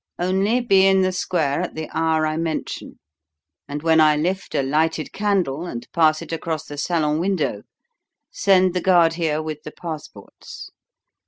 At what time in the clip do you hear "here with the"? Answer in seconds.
9.13-9.69